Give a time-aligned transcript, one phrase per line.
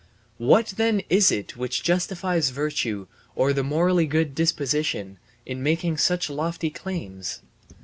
[0.39, 3.05] What then is it which justifies virtue
[3.35, 7.41] or the morally good disposition, in making such lofty claims?